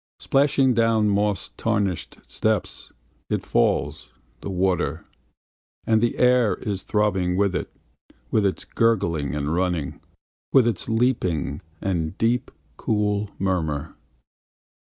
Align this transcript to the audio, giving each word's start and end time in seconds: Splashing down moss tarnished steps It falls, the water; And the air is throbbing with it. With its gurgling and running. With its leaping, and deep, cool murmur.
Splashing 0.17 0.73
down 0.73 1.09
moss 1.09 1.49
tarnished 1.57 2.17
steps 2.25 2.91
It 3.29 3.45
falls, 3.45 4.09
the 4.39 4.49
water; 4.49 5.05
And 5.85 6.01
the 6.01 6.17
air 6.17 6.55
is 6.55 6.81
throbbing 6.81 7.37
with 7.37 7.53
it. 7.55 7.71
With 8.31 8.43
its 8.43 8.65
gurgling 8.65 9.35
and 9.35 9.53
running. 9.53 10.01
With 10.51 10.65
its 10.65 10.89
leaping, 10.89 11.61
and 11.81 12.17
deep, 12.17 12.49
cool 12.77 13.29
murmur. 13.37 13.93